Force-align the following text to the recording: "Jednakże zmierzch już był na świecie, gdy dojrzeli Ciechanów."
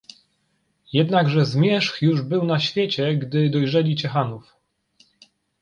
"Jednakże 0.93 1.45
zmierzch 1.45 2.01
już 2.01 2.21
był 2.21 2.43
na 2.43 2.59
świecie, 2.59 3.15
gdy 3.15 3.49
dojrzeli 3.49 3.95
Ciechanów." 3.95 4.55